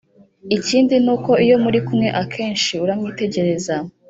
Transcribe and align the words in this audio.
ikindi 0.57 0.93
nuko 1.03 1.31
iyo 1.45 1.55
murikumwe 1.63 2.07
akenshi 2.21 2.73
uramwitegereza 2.83 3.75